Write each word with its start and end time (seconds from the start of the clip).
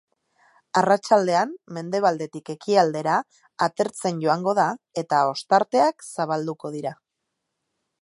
Arratsaldean, 0.79 1.51
mendebaldetik 1.77 2.51
ekialdera 2.55 3.19
atertzen 3.67 4.25
joango 4.27 4.57
da 4.63 4.67
eta 5.05 5.23
ostarteak 5.37 6.11
zabalduko 6.11 6.77
dira. 6.79 6.99